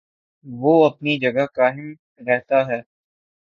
[0.45, 1.93] وہ اپنی جگہ قائم
[2.27, 2.81] رہتا ہے۔